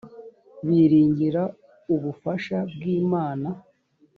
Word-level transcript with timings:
biringira 0.65 1.43
ubufasha 1.95 2.57
bw 2.73 2.81
imana 2.99 3.49